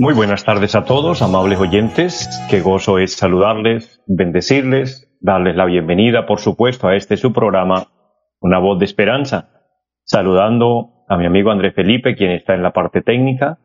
[0.00, 2.28] muy buenas tardes a todos, amables oyentes.
[2.50, 7.88] Qué gozo es saludarles, bendecirles, darles la bienvenida, por supuesto, a este su programa,
[8.40, 9.48] Una voz de esperanza.
[10.04, 13.58] Saludando a mi amigo Andrés Felipe, quien está en la parte técnica,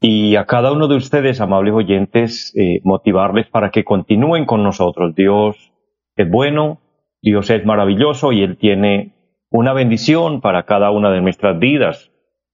[0.00, 5.14] y a cada uno de ustedes, amables oyentes, eh, motivarles para que continúen con nosotros.
[5.14, 5.72] Dios
[6.14, 6.80] es bueno,
[7.20, 9.17] Dios es maravilloso y Él tiene
[9.50, 12.10] una bendición para cada una de nuestras vidas.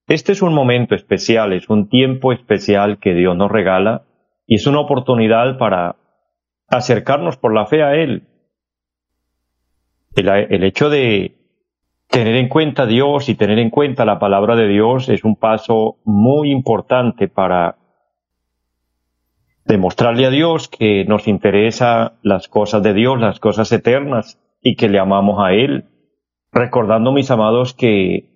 [0.06, 4.04] Este es un momento especial, es un tiempo especial que Dios nos regala
[4.46, 5.96] y es una oportunidad para
[6.68, 8.28] acercarnos por la fe a Él.
[10.14, 11.36] El, hecho de
[12.08, 15.34] tener en cuenta a Dios y tener en cuenta la palabra de Dios es un
[15.34, 17.78] paso muy importante para
[19.64, 24.88] demostrarle a Dios que nos interesa las cosas de Dios, las cosas eternas y que
[24.88, 25.88] le amamos a Él.
[26.54, 28.30] Recordando, mis amados, que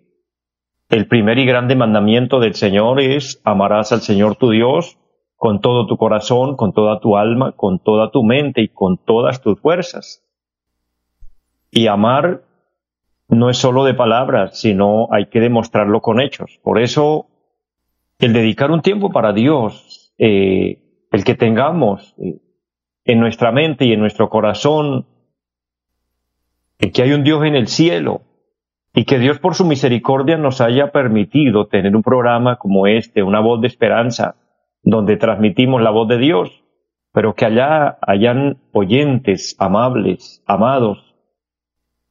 [0.89, 4.99] el primer y grande mandamiento del Señor es amarás al Señor tu Dios
[5.37, 9.41] con todo tu corazón, con toda tu alma, con toda tu mente y con todas
[9.41, 10.25] tus fuerzas.
[11.71, 12.43] Y amar
[13.29, 16.59] no es solo de palabras, sino hay que demostrarlo con hechos.
[16.65, 17.27] Por eso,
[18.19, 22.41] el dedicar un tiempo para Dios, eh, el que tengamos eh,
[23.05, 25.07] en nuestra mente y en nuestro corazón,
[26.79, 28.23] que hay un Dios en el cielo,
[28.95, 33.39] y que Dios por su misericordia nos haya permitido tener un programa como este, una
[33.39, 34.35] voz de esperanza,
[34.83, 36.65] donde transmitimos la voz de Dios,
[37.13, 41.15] pero que allá hayan oyentes amables, amados,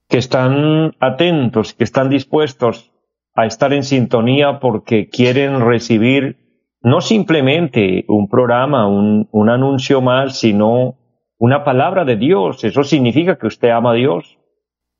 [0.07, 2.93] que están atentos, que están dispuestos
[3.35, 6.37] a estar en sintonía porque quieren recibir
[6.81, 10.95] no simplemente un programa, un, un anuncio más, sino
[11.37, 12.63] una palabra de Dios.
[12.63, 14.37] Eso significa que usted ama a Dios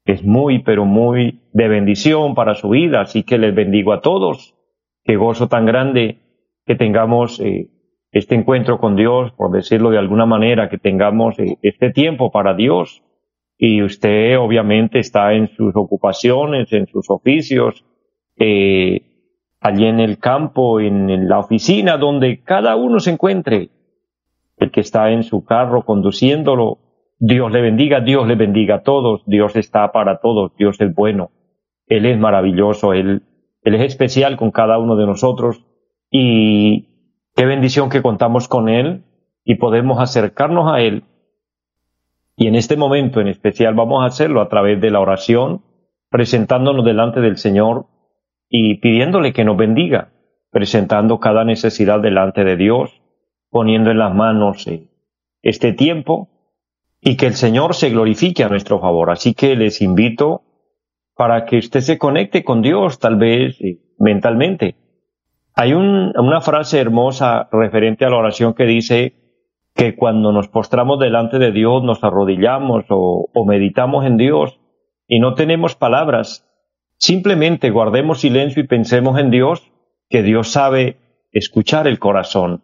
[0.07, 3.01] es muy, pero muy de bendición para su vida.
[3.01, 4.56] Así que les bendigo a todos.
[5.03, 6.19] Qué gozo tan grande
[6.66, 7.69] que tengamos eh,
[8.13, 12.53] este encuentro con Dios, por decirlo de alguna manera, que tengamos eh, este tiempo para
[12.53, 13.03] Dios.
[13.57, 17.84] Y usted obviamente está en sus ocupaciones, en sus oficios,
[18.38, 19.01] eh,
[19.59, 23.72] allí en el campo, en la oficina, donde cada uno se encuentre.
[24.56, 26.79] El que está en su carro conduciéndolo,
[27.19, 31.31] Dios le bendiga, Dios le bendiga a todos, Dios está para todos, Dios es bueno,
[31.88, 33.23] Él es maravilloso, Él,
[33.63, 35.66] es especial con cada uno de nosotros
[36.11, 39.03] y qué bendición que contamos con Él
[39.44, 41.03] y podemos acercarnos a Él.
[42.35, 45.63] Y en este momento en especial vamos a hacerlo a través de la oración,
[46.09, 47.88] presentándonos delante del Señor
[48.47, 50.11] y pidiéndole que nos bendiga,
[50.51, 53.01] presentando cada necesidad delante de Dios,
[53.49, 54.91] poniendo en las manos eh,
[55.41, 56.37] este tiempo
[57.02, 59.09] y que el Señor se glorifique a nuestro favor.
[59.12, 60.44] Así que les invito
[61.16, 64.75] para que usted se conecte con Dios, tal vez eh, mentalmente.
[65.56, 69.16] Hay una frase hermosa referente a la oración que dice
[69.74, 74.59] que cuando nos postramos delante de Dios, nos arrodillamos o, o meditamos en Dios
[75.08, 76.47] y no tenemos palabras,
[76.97, 79.72] simplemente guardemos silencio y pensemos en Dios,
[80.09, 80.97] que Dios sabe
[81.31, 82.62] escuchar el corazón.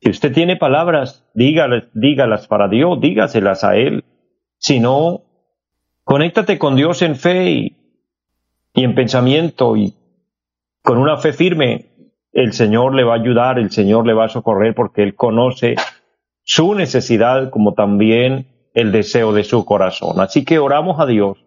[0.00, 4.04] Si usted tiene palabras, dígalas, dígalas para Dios, dígaselas a Él.
[4.56, 5.24] Si no,
[6.04, 7.76] conéctate con Dios en fe y,
[8.74, 9.94] en pensamiento y
[10.82, 11.86] con una fe firme.
[12.32, 15.74] El Señor le va a ayudar, el Señor le va a socorrer porque Él conoce
[16.44, 20.20] su necesidad como también el deseo de su corazón.
[20.20, 21.44] Así que oramos a Dios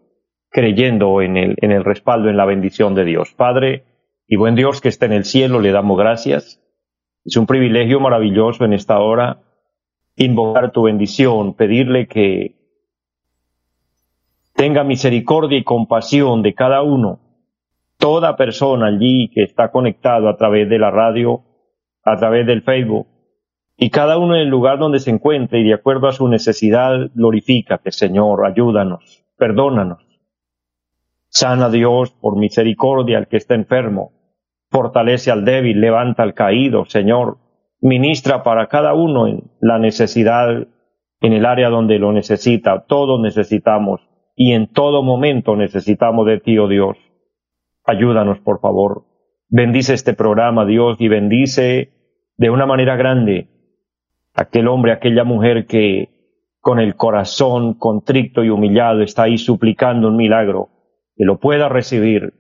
[0.50, 3.34] creyendo en el, en el respaldo, en la bendición de Dios.
[3.34, 3.85] Padre
[4.28, 6.62] y buen Dios que está en el cielo, le damos gracias
[7.25, 9.41] es un privilegio maravilloso en esta hora
[10.16, 12.55] invocar tu bendición, pedirle que
[14.53, 17.20] tenga misericordia y compasión de cada uno,
[17.97, 21.43] toda persona allí que está conectado a través de la radio,
[22.03, 23.08] a través del Facebook,
[23.75, 27.09] y cada uno en el lugar donde se encuentre y de acuerdo a su necesidad,
[27.16, 30.05] glorifícate, Señor, ayúdanos, perdónanos.
[31.29, 34.12] Sana Dios por misericordia al que está enfermo,
[34.73, 37.37] fortalece al débil, levanta al caído, Señor,
[37.79, 40.67] ministra para cada uno en la necesidad,
[41.22, 44.02] en el área donde lo necesita, todos necesitamos
[44.35, 46.97] y en todo momento necesitamos de ti, oh Dios.
[47.85, 49.03] ayúdanos, por favor.
[49.47, 51.91] Bendice este programa, Dios, y bendice
[52.37, 53.49] de una manera grande
[54.34, 56.09] aquel hombre, aquella mujer que
[56.61, 60.70] con el corazón contrito y humillado está ahí suplicando un milagro,
[61.16, 62.34] que lo pueda recibir.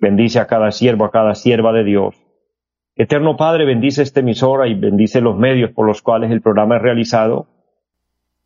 [0.00, 2.16] Bendice a cada siervo, a cada sierva de Dios.
[2.96, 6.82] Eterno Padre, bendice esta emisora y bendice los medios por los cuales el programa es
[6.82, 7.46] realizado.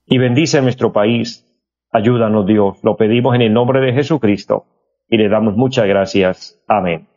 [0.06, 1.46] Y bendice a nuestro país.
[1.90, 2.78] Ayúdanos, Dios.
[2.82, 4.66] Lo pedimos en el nombre de Jesucristo
[5.08, 6.60] y le damos muchas gracias.
[6.66, 7.08] Amén.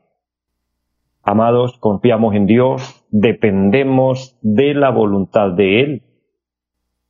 [1.24, 6.04] Amados, confiamos en Dios, dependemos de la voluntad de Él.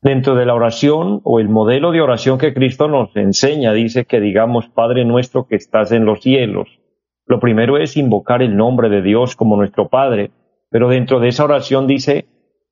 [0.02, 4.20] Dentro de la oración o el modelo de oración que Cristo nos enseña, dice que
[4.20, 6.80] digamos, Padre nuestro que estás en los cielos.
[7.28, 10.32] Lo primero es invocar el nombre de Dios como nuestro Padre,
[10.70, 12.26] pero dentro de esa oración dice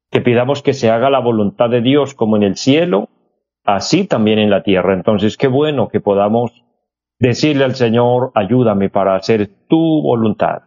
[0.10, 3.10] que pidamos que se haga la voluntad de Dios como en el cielo,
[3.66, 4.94] así también en la tierra.
[4.94, 6.64] Entonces, qué bueno que podamos
[7.20, 10.64] decirle al Señor, ayúdame para hacer tu voluntad.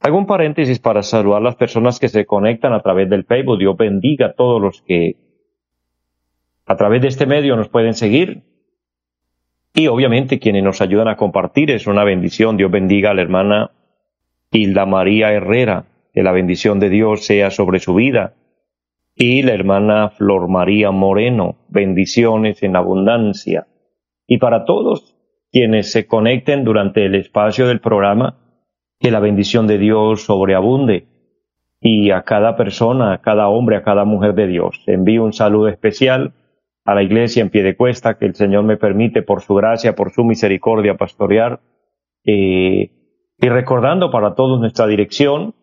[0.00, 3.58] Hago un paréntesis para saludar a las personas que se conectan a través del Facebook.
[3.58, 5.16] Dios bendiga a todos los que
[6.66, 8.42] a través de este medio nos pueden seguir.
[9.74, 12.56] Y obviamente quienes nos ayudan a compartir es una bendición.
[12.56, 13.70] Dios bendiga a la hermana
[14.50, 15.84] Hilda María Herrera.
[16.12, 18.34] Que la bendición de Dios sea sobre su vida.
[19.14, 21.56] Y la hermana Flor María Moreno.
[21.68, 23.66] Bendiciones en abundancia.
[24.26, 25.16] Y para todos
[25.52, 28.36] quienes se conecten durante el espacio del programa,
[29.00, 31.06] que la bendición de Dios sobreabunde
[31.80, 34.82] y a cada persona, a cada hombre, a cada mujer de Dios.
[34.86, 36.32] Envío un saludo especial
[36.88, 39.94] a la iglesia en pie de cuesta que el Señor me permite por su gracia,
[39.94, 41.60] por su misericordia pastorear.
[42.24, 42.90] Eh,
[43.36, 45.54] y recordando para todos nuestra dirección,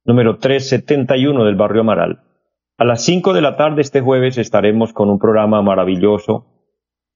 [0.06, 2.22] número 371 del barrio Amaral.
[2.78, 6.46] A las 5 de la tarde este jueves estaremos con un programa maravilloso,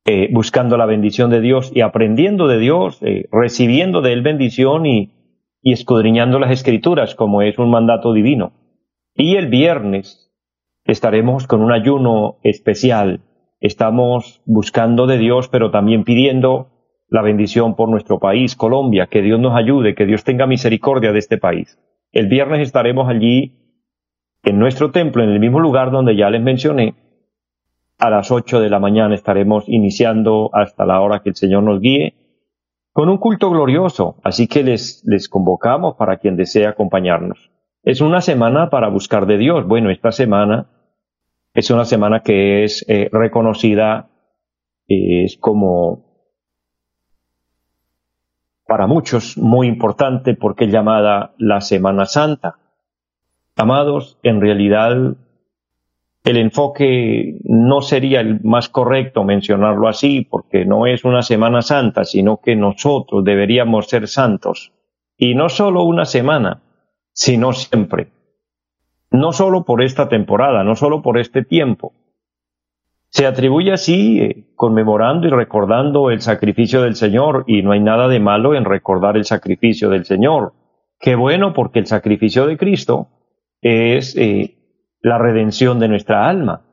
[0.05, 4.87] eh, buscando la bendición de Dios y aprendiendo de Dios, eh, recibiendo de Él bendición
[4.87, 5.13] y,
[5.63, 8.53] y escudriñando las escrituras como es un mandato divino.
[9.15, 10.33] Y el viernes
[10.85, 13.21] estaremos con un ayuno especial
[13.61, 16.69] estamos buscando de Dios, pero también pidiendo
[17.09, 21.19] la bendición por nuestro país, Colombia, que Dios nos ayude, que Dios tenga misericordia de
[21.19, 21.79] este país.
[22.13, 23.57] El viernes estaremos allí
[24.43, 26.95] en nuestro templo, en el mismo lugar donde ya les mencioné.
[27.99, 31.81] A las ocho de la mañana estaremos iniciando hasta la hora que el Señor nos
[31.81, 32.15] guíe
[32.93, 37.51] con un culto glorioso, así que les, les convocamos para quien desea acompañarnos.
[37.83, 39.67] Es una semana para buscar de Dios.
[39.67, 40.69] Bueno, esta semana
[41.55, 44.11] es una semana que es eh, reconocida,
[44.87, 46.10] es como
[48.71, 52.55] para muchos muy importante porque es llamada la Semana Santa.
[53.57, 54.93] Amados, en realidad
[56.23, 62.05] el enfoque no sería el más correcto mencionarlo así, porque no es una Semana Santa,
[62.05, 64.73] sino que nosotros deberíamos ser santos.
[65.17, 66.63] Y no solo una semana,
[67.13, 68.13] sino siempre
[69.11, 71.93] no solo por esta temporada, no solo por este tiempo.
[73.11, 78.07] Se atribuye así eh, conmemorando y recordando el sacrificio del Señor y no hay nada
[78.07, 80.55] de malo en recordar el sacrificio del Señor.
[81.01, 83.09] Qué bueno porque el sacrificio de Cristo
[83.63, 84.59] es eh,
[85.03, 86.67] la redención de nuestra alma.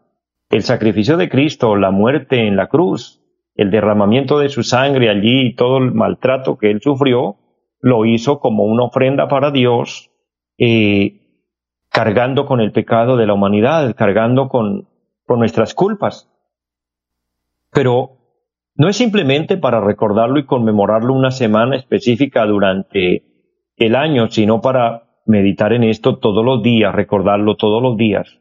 [0.50, 3.24] El sacrificio de Cristo, la muerte en la cruz,
[3.56, 7.38] el derramamiento de su sangre allí y todo el maltrato que él sufrió,
[7.82, 10.12] lo hizo como una ofrenda para Dios
[10.60, 11.46] eh,
[11.90, 14.87] cargando con el pecado de la humanidad, cargando con,
[15.36, 16.30] nuestras culpas.
[17.72, 18.18] Pero
[18.76, 23.24] no es simplemente para recordarlo y conmemorarlo una semana específica durante
[23.76, 28.40] el año, sino para meditar en esto todos los días, recordarlo todos los días,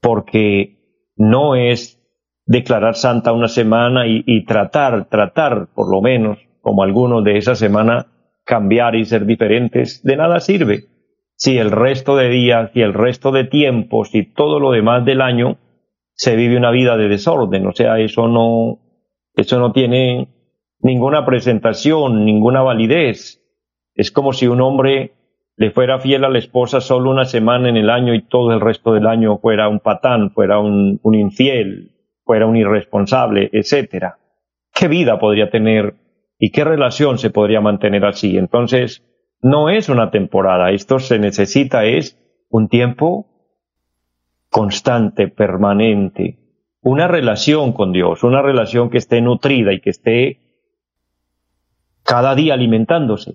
[0.00, 2.00] porque no es
[2.44, 7.56] declarar santa una semana y, y, tratar, tratar por lo menos, como algunos de esa
[7.56, 8.06] semana,
[8.44, 10.84] cambiar y ser diferentes, de nada sirve
[11.36, 15.20] si el resto de días y el resto de tiempos y todo lo demás del
[15.20, 15.58] año
[16.16, 17.66] se vive una vida de desorden.
[17.66, 18.80] O sea, eso no,
[19.34, 20.28] Eso no tiene
[20.80, 23.42] ninguna presentación, ninguna validez.
[23.94, 25.12] Es como si un hombre
[25.56, 28.60] le fuera fiel a la esposa solo una semana en el año y todo el
[28.60, 31.92] resto del año fuera un patán, fuera un, un infiel,
[32.24, 34.18] fuera un irresponsable, etcétera.
[34.74, 35.94] ¿Qué vida podría tener
[36.38, 38.36] y qué relación se podría mantener así?
[38.36, 39.02] Entonces,
[39.40, 42.18] no es una temporada, esto se necesita es
[42.50, 43.35] un tiempo
[44.56, 46.38] constante, permanente,
[46.80, 50.38] una relación con Dios, una relación que esté nutrida y que esté
[52.02, 53.34] cada día alimentándose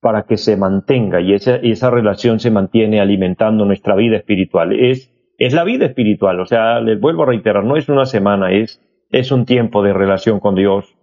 [0.00, 4.72] para que se mantenga y esa, esa relación se mantiene alimentando nuestra vida espiritual.
[4.72, 8.52] Es, es la vida espiritual, o sea, les vuelvo a reiterar, no es una semana,
[8.52, 10.96] es, es un tiempo de relación con Dios.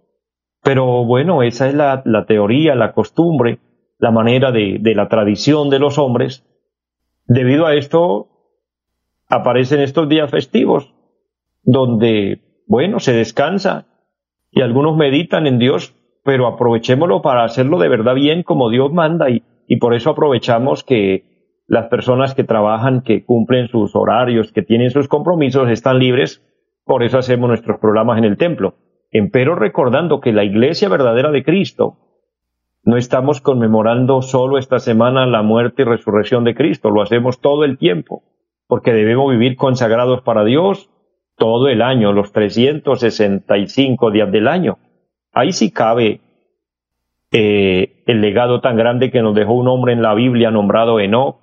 [0.62, 3.58] Pero bueno, esa es la, la teoría, la costumbre,
[3.98, 6.42] la manera de, de la tradición de los hombres.
[7.26, 8.37] Debido a esto,
[9.28, 10.94] aparecen estos días festivos,
[11.62, 13.86] donde, bueno, se descansa
[14.50, 15.94] y algunos meditan en Dios
[16.28, 19.42] pero aprovechémoslo para hacerlo de verdad bien como Dios manda y,
[19.80, 25.08] por eso aprovechamos que las personas que trabajan, que cumplen sus horarios, que tienen sus
[25.08, 26.42] compromisos, están libres,
[26.84, 28.74] por eso hacemos nuestros programas en el templo.
[29.10, 31.96] Empero recordando que la iglesia verdadera de Cristo,
[32.84, 37.64] no estamos conmemorando solo esta semana la muerte y resurrección de Cristo, lo hacemos todo
[37.64, 38.22] el tiempo,
[38.68, 40.88] porque debemos vivir consagrados para Dios
[41.36, 44.78] todo el año, los 365 días del año
[45.38, 46.20] ahí sí cabe
[47.30, 51.36] eh, el legado tan grande que nos dejó un hombre en la Biblia nombrado Enoch,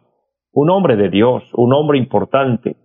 [0.52, 2.76] un hombre de Dios, un hombre importante.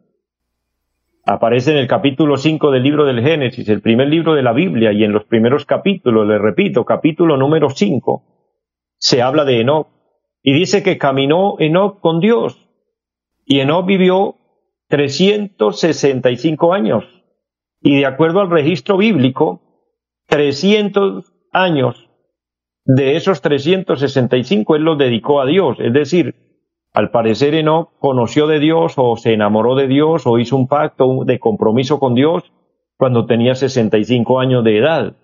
[1.25, 4.92] Aparece en el capítulo 5 del libro del Génesis, el primer libro de la Biblia,
[4.92, 8.23] y en los primeros capítulos, le repito, capítulo número 5,
[8.99, 9.88] se habla de Enoch,
[10.42, 12.69] y dice que caminó Enoch con Dios,
[13.50, 14.37] y Enoch vivió
[14.90, 17.02] 365 años,
[17.83, 19.61] y de acuerdo al registro bíblico,
[20.28, 22.09] 300 años
[22.85, 25.78] de esos 365 él los dedicó a Dios.
[25.80, 26.37] Es decir,
[26.92, 31.25] al parecer Enoch conoció de Dios o se enamoró de Dios o hizo un pacto
[31.25, 32.52] de compromiso con Dios
[32.97, 35.16] cuando tenía 65 años de edad.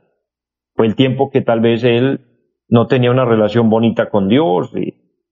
[0.74, 2.22] Fue el tiempo que tal vez él
[2.68, 4.72] no tenía una relación bonita con Dios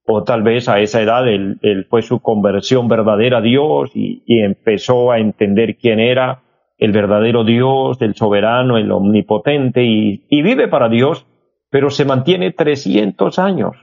[0.07, 5.13] o tal vez a esa edad él, fue su conversión verdadera a Dios y empezó
[5.13, 6.45] a entender quién era
[6.79, 11.27] el verdadero Dios, el soberano, el omnipotente, y, vive para Dios,
[11.71, 13.77] pero se mantiene 300 años.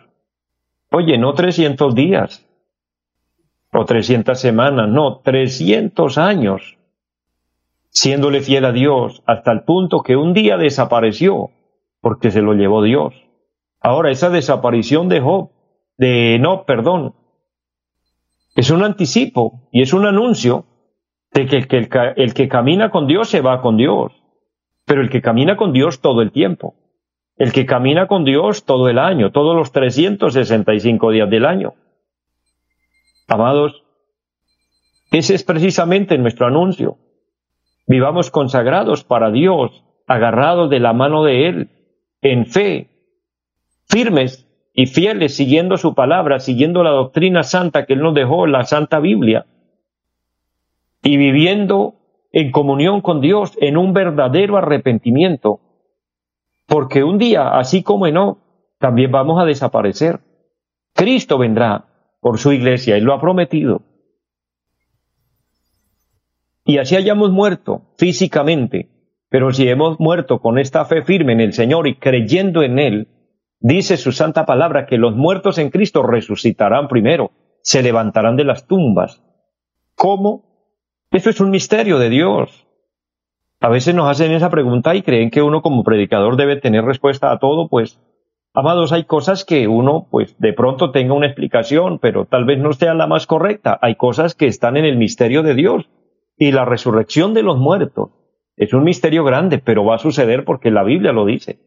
[0.91, 2.47] Oye, no 300 días
[3.73, 6.77] o 300 semanas, no, 300 años,
[7.89, 11.51] siéndole fiel a Dios hasta el punto que un día desapareció
[12.01, 13.13] porque se lo llevó Dios.
[13.79, 15.49] Ahora, esa desaparición de Job,
[16.01, 17.13] de no, perdón,
[18.55, 20.65] es un anticipo y es un anuncio
[21.31, 24.11] de que, el, el que camina con Dios se va con Dios,
[24.83, 26.73] pero el que camina con Dios todo el tiempo,
[27.37, 31.75] el que camina con Dios todo el año, todos los 365 días del año.
[33.27, 33.83] Amados,
[35.11, 36.97] ese es precisamente nuestro anuncio.
[37.85, 41.69] Vivamos consagrados para Dios, agarrados de la mano de Él,
[42.23, 42.89] en fe,
[43.87, 48.65] firmes y fieles, siguiendo su palabra, siguiendo la doctrina santa que Él nos dejó, la
[48.65, 49.45] Santa Biblia,
[51.03, 51.95] y viviendo
[52.31, 55.59] en comunión con Dios en un verdadero arrepentimiento.
[56.67, 58.17] Porque un día, así como en
[58.77, 60.21] también vamos a desaparecer.
[60.93, 61.85] Cristo vendrá
[62.21, 63.81] por su iglesia, Él lo ha prometido.
[66.63, 68.89] Y así hayamos muerto físicamente,
[69.29, 73.07] pero si hemos muerto con esta fe firme en el Señor y creyendo en Él,
[73.61, 78.67] dice su santa palabra que los muertos en Cristo resucitarán primero, se levantarán de las
[78.67, 79.23] tumbas.
[79.95, 80.43] ¿Cómo?
[81.11, 82.67] Eso es un misterio de Dios.
[83.59, 87.31] A veces nos hacen esa pregunta y creen que uno como predicador debe tener respuesta
[87.31, 87.99] a todo, pues,
[88.53, 92.73] amados, hay cosas que uno, pues, de pronto tenga una explicación, pero tal vez no
[92.73, 93.77] sea la más correcta.
[93.81, 95.87] Hay cosas que están en el misterio de Dios.
[96.37, 98.09] Y la resurrección de los muertos
[98.55, 101.59] es un misterio grande, pero va a suceder porque la Biblia lo dice.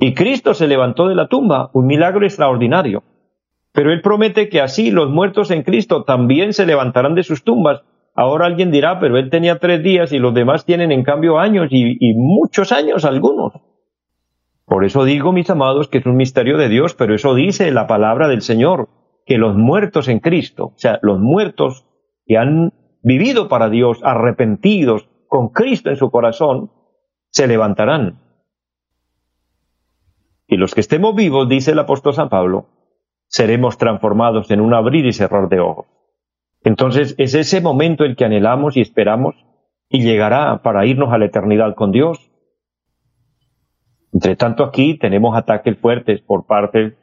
[0.00, 3.02] Y Cristo se levantó de la tumba, un milagro extraordinario.
[3.72, 7.82] Pero Él promete que así los muertos en Cristo también se levantarán de sus tumbas
[8.18, 11.68] Ahora alguien dirá, pero él tenía tres días y los demás tienen en cambio años
[11.70, 13.52] y, muchos años algunos.
[14.64, 17.86] Por eso digo, mis amados, que es un misterio de Dios, pero eso dice la
[17.86, 18.88] palabra del Señor,
[19.24, 21.86] que los muertos en Cristo, o sea, los muertos
[22.26, 22.72] que han
[23.04, 26.72] vivido para Dios, arrepentidos, con Cristo en su corazón,
[27.30, 28.18] se levantarán.
[30.48, 32.66] Y los que estemos vivos, dice el apóstol San Pablo,
[33.26, 35.86] seremos transformados en un abrir y cerrar de ojos.
[36.64, 39.36] Entonces es ese momento el que anhelamos y esperamos
[39.90, 42.30] y llegará para irnos a la eternidad con Dios.
[44.12, 46.96] Entre tanto aquí tenemos ataques fuertes por parte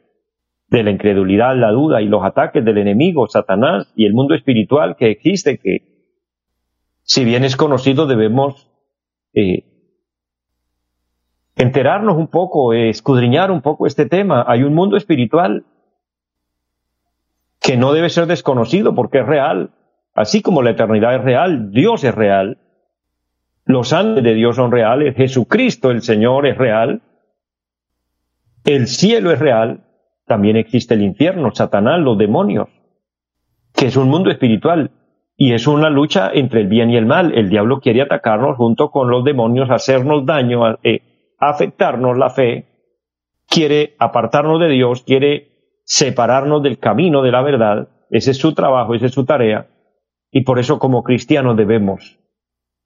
[0.66, 4.96] de la incredulidad, la duda y los ataques del enemigo, Satanás y el mundo espiritual
[4.96, 6.10] que existe, que
[7.02, 8.68] si bien es conocido debemos
[9.32, 9.75] eh,
[11.56, 14.44] enterarnos un poco, escudriñar un poco este tema.
[14.46, 15.64] Hay un mundo espiritual
[17.60, 19.70] que no debe ser desconocido porque es real.
[20.14, 22.58] Así como la eternidad es real, Dios es real.
[23.64, 27.02] Los ángeles de Dios son reales, Jesucristo el Señor es real,
[28.64, 29.84] el cielo es real,
[30.24, 32.68] también existe el infierno, Satanás, los demonios,
[33.74, 34.92] que es un mundo espiritual
[35.36, 37.36] y es una lucha entre el bien y el mal.
[37.36, 42.66] El diablo quiere atacarnos junto con los demonios, hacernos daño, eh, afectarnos la fe,
[43.46, 47.88] quiere apartarnos de Dios, quiere separarnos del camino de la verdad.
[48.10, 49.68] Ese es su trabajo, esa es su tarea.
[50.30, 52.18] Y por eso como cristianos debemos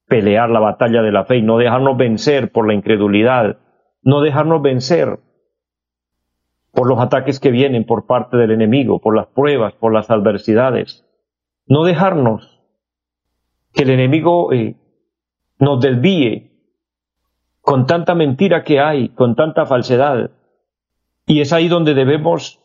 [0.07, 3.57] pelear la batalla de la fe y no dejarnos vencer por la incredulidad,
[4.03, 5.19] no dejarnos vencer
[6.73, 11.05] por los ataques que vienen por parte del enemigo, por las pruebas, por las adversidades.
[11.65, 12.61] No dejarnos
[13.73, 14.75] que el enemigo eh,
[15.59, 16.50] nos desvíe
[17.61, 20.31] con tanta mentira que hay, con tanta falsedad.
[21.25, 22.59] Y es ahí donde debemos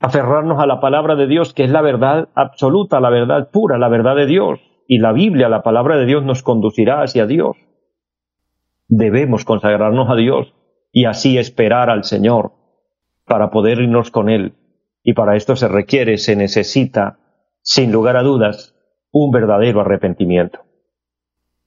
[0.00, 3.88] aferrarnos a la palabra de Dios, que es la verdad absoluta, la verdad pura, la
[3.88, 4.60] verdad de Dios.
[4.86, 7.56] Y la Biblia, la palabra de Dios, nos conducirá hacia Dios.
[8.86, 10.54] Debemos consagrarnos a Dios
[10.92, 12.52] y así esperar al Señor
[13.26, 14.54] para poder irnos con Él.
[15.02, 17.18] Y para esto se requiere, se necesita,
[17.62, 18.74] sin lugar a dudas,
[19.10, 20.60] un verdadero arrepentimiento.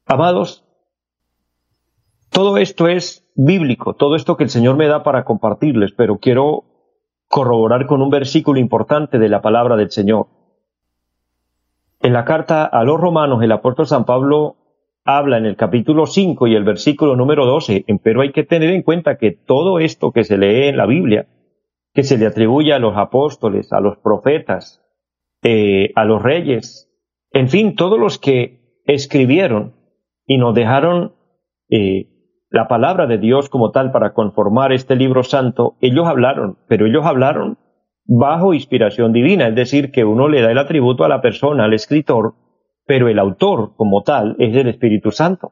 [0.06, 0.67] Amados,
[2.38, 6.66] todo esto es bíblico, todo esto que el Señor me da para compartirles, pero quiero
[7.28, 10.28] corroborar con un versículo importante de la palabra del Señor.
[12.00, 14.56] En la carta a los romanos, el apóstol San Pablo
[15.04, 18.84] habla en el capítulo 5 y el versículo número 12, pero hay que tener en
[18.84, 21.26] cuenta que todo esto que se lee en la Biblia
[21.96, 24.84] que se le atribuye a los apóstoles, a los profetas,
[25.42, 26.88] eh, a los reyes,
[27.32, 29.74] en fin, todos los que escribieron
[30.28, 31.16] y nos dejaron
[31.72, 32.14] eh,
[32.50, 37.06] la palabra de Dios como tal para conformar este libro santo, ellos hablaron, pero ellos
[37.06, 37.58] hablaron
[38.06, 41.74] bajo inspiración divina, es decir, que uno le da el atributo a la persona, al
[41.74, 42.36] escritor,
[42.86, 45.52] pero el autor como tal es el Espíritu Santo.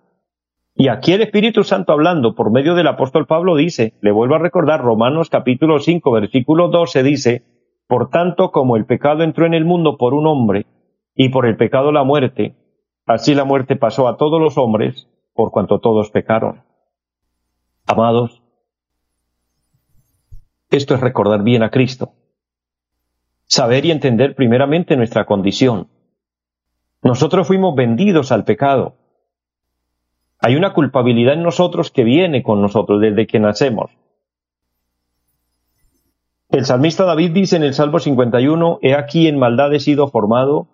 [0.74, 4.40] Y aquí el Espíritu Santo hablando por medio del apóstol Pablo dice, le vuelvo a
[4.40, 7.44] recordar, Romanos capítulo 5, versículo 12 dice,
[7.88, 10.66] por tanto como el pecado entró en el mundo por un hombre,
[11.14, 12.56] y por el pecado la muerte,
[13.06, 16.65] así la muerte pasó a todos los hombres, por cuanto todos pecaron.
[17.86, 18.42] Amados,
[20.72, 22.14] esto es recordar bien a Cristo.
[23.46, 25.88] Saber y entender primeramente nuestra condición.
[27.04, 28.96] Nosotros fuimos vendidos al pecado,
[30.46, 33.90] hay una culpabilidad en nosotros que viene con nosotros desde que nacemos.
[36.50, 40.68] El salmista David dice en el Salmo 51, He aquí en maldad he sido formado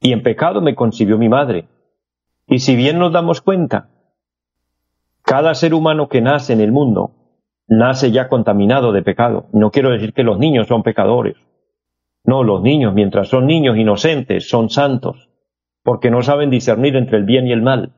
[0.00, 1.68] y en pecado me concibió mi madre.
[2.48, 3.88] Y si bien nos damos cuenta,
[5.28, 7.12] cada ser humano que nace en el mundo
[7.68, 9.50] nace ya contaminado de pecado.
[9.52, 11.36] No quiero decir que los niños son pecadores.
[12.24, 15.28] No, los niños, mientras son niños inocentes, son santos,
[15.82, 17.92] porque no saben discernir entre el bien y el mal.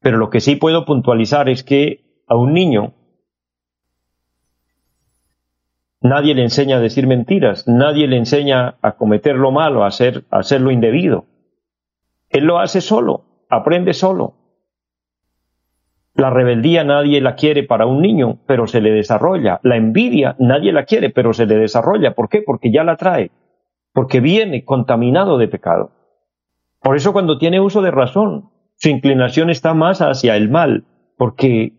[0.00, 2.94] Pero lo que sí puedo puntualizar es que a un niño
[6.00, 10.24] nadie le enseña a decir mentiras, nadie le enseña a cometer lo malo, a hacer,
[10.30, 11.26] a lo indebido.
[12.28, 14.35] Él lo hace solo, aprende solo.
[16.16, 19.60] La rebeldía nadie la quiere para un niño, pero se le desarrolla.
[19.62, 22.14] La envidia nadie la quiere, pero se le desarrolla.
[22.14, 22.40] ¿Por qué?
[22.40, 23.30] Porque ya la trae.
[23.92, 25.90] Porque viene contaminado de pecado.
[26.80, 30.84] Por eso cuando tiene uso de razón, su inclinación está más hacia el mal,
[31.16, 31.72] porque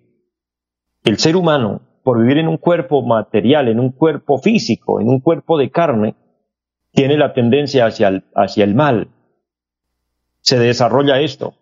[1.04, 5.20] el ser humano, por vivir en un cuerpo material, en un cuerpo físico, en un
[5.20, 6.16] cuerpo de carne,
[6.92, 9.10] tiene la tendencia hacia el, hacia el mal.
[10.42, 11.56] Se desarrolla esto.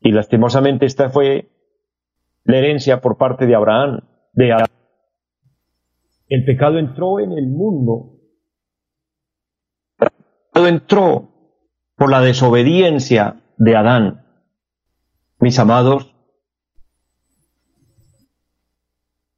[0.00, 1.48] Y lastimosamente esta fue
[2.46, 4.00] la herencia por parte de Abraham.
[4.32, 4.52] De
[6.28, 8.18] El pecado entró en el mundo.
[9.98, 11.28] El pecado entró
[11.96, 14.26] por la desobediencia de Adán.
[15.38, 16.14] Mis amados,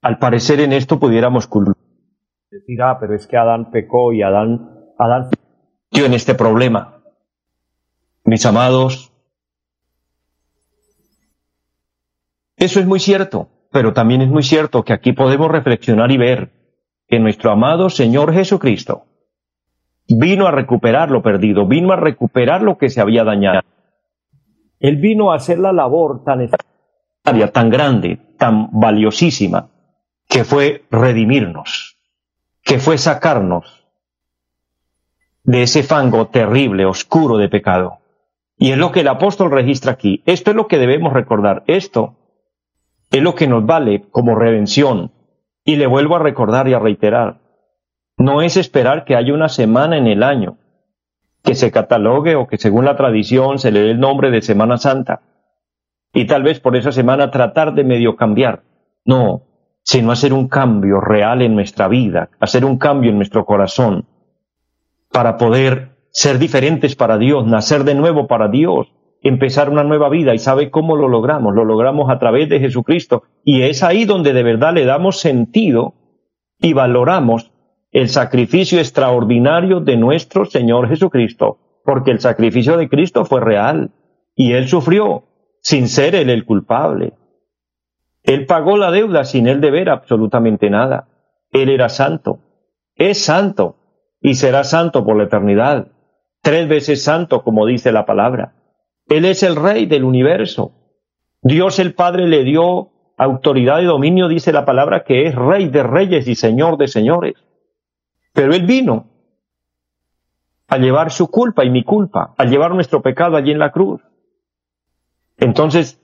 [0.01, 1.49] al parecer en esto pudiéramos
[2.51, 5.31] decir, ah, pero es que Adán pecó y Adán, Adán
[6.05, 7.03] en este problema.
[8.25, 9.08] Mis amados,
[12.59, 16.51] eso es muy cierto, pero también es muy cierto que aquí podemos reflexionar y ver
[17.07, 19.05] que nuestro amado Señor Jesucristo
[20.09, 23.61] vino a recuperar lo perdido, vino a recuperar lo que se había dañado.
[24.81, 26.49] Él vino a hacer la labor tan
[27.53, 29.71] tan grande, tan valiosísima,
[30.29, 31.99] que fue redimirnos,
[32.63, 33.87] que fue sacarnos
[35.45, 37.99] de ese fango terrible, oscuro de pecado.
[38.57, 40.23] Y es lo que el apóstol registra aquí.
[40.27, 41.63] Esto es lo que debemos recordar.
[41.67, 42.18] Esto
[43.11, 45.13] es lo que nos vale como redención.
[45.65, 47.41] Y le vuelvo a recordar y a reiterar.
[48.17, 50.57] No es esperar que haya una semana en el año
[51.43, 54.77] que se catalogue o que según la tradición se le dé el nombre de Semana
[54.77, 55.23] Santa.
[56.13, 58.63] Y tal vez por esa semana tratar de medio cambiar.
[59.05, 59.43] No,
[59.83, 64.07] sino hacer un cambio real en nuestra vida, hacer un cambio en nuestro corazón,
[65.11, 70.35] para poder ser diferentes para Dios, nacer de nuevo para Dios, empezar una nueva vida.
[70.35, 71.55] ¿Y sabe cómo lo logramos?
[71.55, 73.25] Lo logramos a través de Jesucristo.
[73.45, 75.95] Y es ahí donde de verdad le damos sentido
[76.61, 77.53] y valoramos
[77.91, 83.91] el sacrificio extraordinario de nuestro Señor Jesucristo, porque el sacrificio de Cristo fue real
[84.35, 85.25] y Él sufrió
[85.61, 87.15] sin ser Él el culpable.
[88.23, 91.09] Él pagó la deuda sin Él deber absolutamente nada.
[91.51, 92.41] Él era santo,
[92.95, 93.77] es santo
[94.21, 95.89] y será santo por la eternidad.
[96.43, 98.53] Tres veces santo, como dice la palabra.
[99.09, 100.73] Él es el rey del universo.
[101.43, 105.83] Dios el Padre le dio autoridad y dominio, dice la palabra, que es rey de
[105.83, 107.35] reyes y señor de señores.
[108.33, 109.07] Pero Él vino
[110.69, 114.03] a llevar su culpa y mi culpa, a llevar nuestro pecado allí en la cruz.
[115.39, 116.01] Entonces,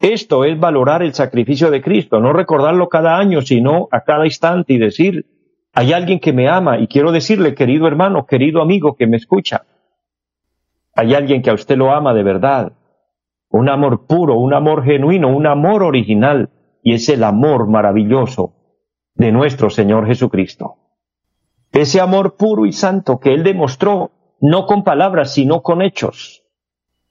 [0.00, 4.72] esto es valorar el sacrificio de Cristo, no recordarlo cada año, sino a cada instante
[4.72, 5.26] y decir,
[5.72, 9.64] hay alguien que me ama y quiero decirle, querido hermano, querido amigo que me escucha,
[10.96, 12.72] hay alguien que a usted lo ama de verdad,
[13.50, 16.50] un amor puro, un amor genuino, un amor original,
[16.82, 18.54] y es el amor maravilloso
[19.14, 20.76] de nuestro Señor Jesucristo.
[21.70, 26.44] Ese amor puro y santo que Él demostró, no con palabras, sino con hechos,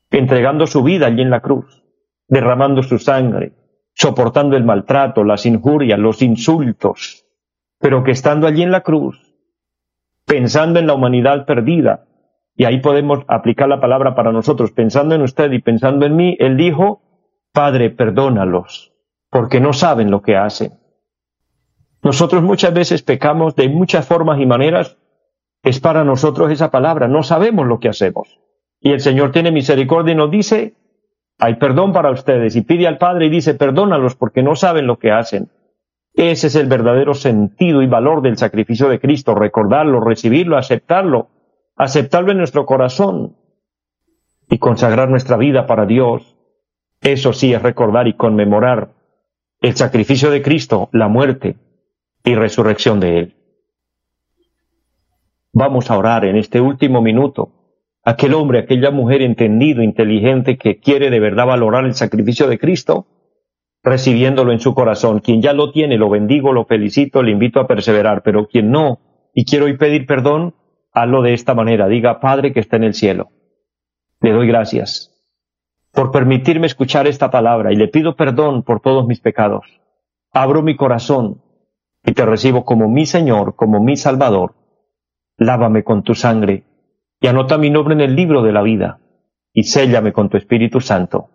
[0.09, 1.83] entregando su vida allí en la cruz,
[2.27, 3.53] derramando su sangre,
[3.93, 7.25] soportando el maltrato, las injurias, los insultos,
[7.79, 9.35] pero que estando allí en la cruz,
[10.25, 12.07] pensando en la humanidad perdida,
[12.55, 16.37] y ahí podemos aplicar la palabra para nosotros, pensando en usted y pensando en mí,
[16.39, 17.01] Él dijo,
[17.51, 18.93] Padre, perdónalos,
[19.29, 20.73] porque no saben lo que hacen.
[22.01, 24.97] Nosotros muchas veces pecamos de muchas formas y maneras.
[25.63, 27.07] Es para nosotros esa palabra.
[27.07, 28.39] No sabemos lo que hacemos.
[28.79, 30.75] Y el Señor tiene misericordia y nos dice,
[31.39, 32.55] hay perdón para ustedes.
[32.55, 35.49] Y pide al Padre y dice, perdónalos porque no saben lo que hacen.
[36.13, 39.33] Ese es el verdadero sentido y valor del sacrificio de Cristo.
[39.33, 41.29] Recordarlo, recibirlo, aceptarlo.
[41.75, 43.35] Aceptarlo en nuestro corazón.
[44.49, 46.35] Y consagrar nuestra vida para Dios.
[47.01, 48.93] Eso sí es recordar y conmemorar
[49.61, 51.57] el sacrificio de Cristo, la muerte,
[52.23, 53.35] y resurrección de Él.
[55.53, 57.51] Vamos a orar en este último minuto.
[58.03, 63.07] Aquel hombre, aquella mujer entendido, inteligente, que quiere de verdad valorar el sacrificio de Cristo,
[63.81, 65.19] recibiéndolo en su corazón.
[65.19, 68.99] Quien ya lo tiene, lo bendigo, lo felicito, le invito a perseverar, pero quien no,
[69.33, 70.53] y quiero hoy pedir perdón,
[70.95, 71.87] hazlo de esta manera.
[71.87, 73.29] Diga, Padre que está en el cielo,
[74.21, 75.11] le doy gracias
[75.91, 79.65] por permitirme escuchar esta palabra y le pido perdón por todos mis pecados.
[80.31, 81.41] Abro mi corazón
[82.03, 84.55] y te recibo como mi Señor, como mi Salvador.
[85.37, 86.63] Lávame con tu sangre
[87.19, 88.99] y anota mi nombre en el libro de la vida
[89.53, 91.29] y séllame con tu Espíritu Santo.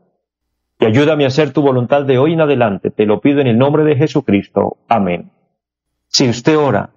[0.78, 2.90] Y ayúdame a hacer tu voluntad de hoy en adelante.
[2.90, 4.78] Te lo pido en el nombre de Jesucristo.
[4.88, 5.30] Amén.
[6.08, 6.90] Si usted ora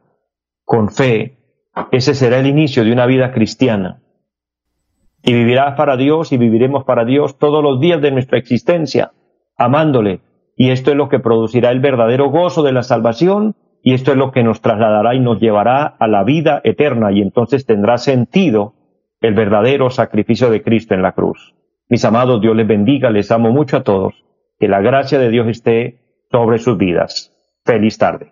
[0.63, 1.42] con fe,
[1.91, 4.01] ese será el inicio de una vida cristiana.
[5.23, 9.13] Y vivirás para Dios y viviremos para Dios todos los días de nuestra existencia,
[9.57, 10.19] amándole.
[10.57, 14.17] Y esto es lo que producirá el verdadero gozo de la salvación y esto es
[14.17, 18.73] lo que nos trasladará y nos llevará a la vida eterna y entonces tendrá sentido
[19.21, 21.55] el verdadero sacrificio de Cristo en la cruz.
[21.89, 24.13] Mis amados, Dios les bendiga, les amo mucho a todos,
[24.59, 25.99] que la gracia de Dios esté
[26.31, 27.31] sobre sus vidas.
[27.63, 28.31] Feliz tarde.